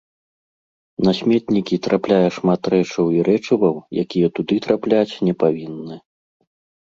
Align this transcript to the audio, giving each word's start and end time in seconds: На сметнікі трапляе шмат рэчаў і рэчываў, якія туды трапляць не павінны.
На 1.07 1.11
сметнікі 1.19 1.75
трапляе 1.87 2.29
шмат 2.37 2.61
рэчаў 2.73 3.05
і 3.17 3.25
рэчываў, 3.29 3.75
якія 4.05 4.27
туды 4.39 4.55
трапляць 4.67 5.19
не 5.27 5.33
павінны. 5.45 5.95